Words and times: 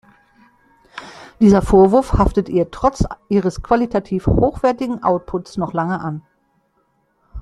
Dieser 1.39 1.61
Vorwurf 1.61 2.13
haftete 2.13 2.51
ihr 2.51 2.71
trotz 2.71 3.03
ihres 3.29 3.61
qualitativ 3.61 4.25
hochwertigen 4.25 5.03
Outputs 5.03 5.57
noch 5.57 5.73
lange 5.73 5.99
an. 5.99 6.23